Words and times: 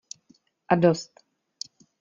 A 0.65 0.75
dost! 0.75 1.23